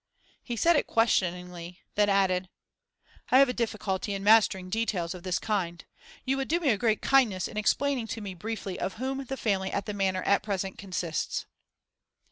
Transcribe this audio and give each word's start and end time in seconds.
He 0.41 0.55
said 0.55 0.75
it 0.77 0.87
questioningly; 0.87 1.81
then 1.93 2.09
added 2.09 2.49
'I 3.29 3.37
have 3.37 3.49
a 3.49 3.53
difficulty 3.53 4.15
in 4.15 4.23
mastering 4.23 4.71
details 4.71 5.13
of 5.13 5.21
this 5.21 5.37
kind. 5.37 5.85
You 6.25 6.37
would 6.37 6.47
do 6.47 6.59
me 6.59 6.69
a 6.69 6.77
great 6.79 7.03
kindness 7.03 7.47
in 7.47 7.55
explaining 7.55 8.07
to 8.07 8.19
me 8.19 8.33
briefly 8.33 8.79
of 8.79 8.95
whom 8.95 9.23
the 9.25 9.37
family 9.37 9.71
at 9.71 9.85
the 9.85 9.93
Manor 9.93 10.23
at 10.23 10.41
present 10.41 10.79
consists? 10.79 11.45